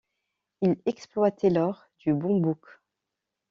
Il 0.63 0.77
exploitait 0.87 1.51
l'or 1.51 1.87
du 1.99 2.11
Bambouk. 2.15 2.65